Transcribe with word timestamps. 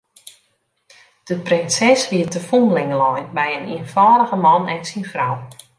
De 1.27 1.35
prinses 1.43 2.05
wie 2.11 2.27
te 2.31 2.41
fûnling 2.47 2.91
lein 3.01 3.27
by 3.37 3.47
in 3.57 3.69
ienfâldige 3.75 4.37
man 4.45 4.63
en 4.73 4.83
syn 4.89 5.05
frou. 5.13 5.33